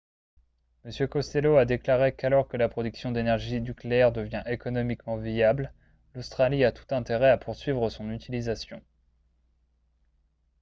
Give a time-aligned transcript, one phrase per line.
[0.83, 5.71] m costello a déclaré qu'alors que la production d'énergie nucléaire devient économiquement viable
[6.15, 8.81] l'australie a tout intérêt à poursuivre son utilisation